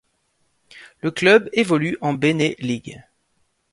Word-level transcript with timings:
Le 1.01 1.11
club 1.11 1.47
évolue 1.53 1.95
en 2.01 2.13
BeNe 2.13 2.55
League. 2.57 3.03